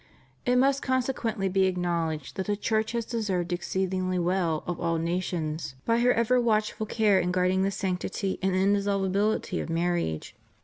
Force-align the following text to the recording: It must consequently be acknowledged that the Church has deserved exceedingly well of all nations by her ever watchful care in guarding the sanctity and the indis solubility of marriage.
It 0.47 0.55
must 0.55 0.81
consequently 0.81 1.47
be 1.47 1.65
acknowledged 1.65 2.35
that 2.35 2.47
the 2.47 2.55
Church 2.57 2.93
has 2.93 3.05
deserved 3.05 3.53
exceedingly 3.53 4.17
well 4.17 4.63
of 4.65 4.79
all 4.79 4.97
nations 4.97 5.75
by 5.85 5.99
her 5.99 6.11
ever 6.11 6.41
watchful 6.41 6.87
care 6.87 7.19
in 7.19 7.31
guarding 7.31 7.61
the 7.61 7.69
sanctity 7.69 8.39
and 8.41 8.55
the 8.55 8.57
indis 8.57 8.85
solubility 8.85 9.59
of 9.61 9.69
marriage. 9.69 10.35